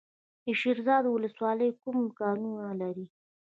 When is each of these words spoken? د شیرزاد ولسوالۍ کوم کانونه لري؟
د 0.45 0.47
شیرزاد 0.59 1.03
ولسوالۍ 1.07 1.69
کوم 1.81 1.97
کانونه 2.19 2.67
لري؟ 2.81 3.05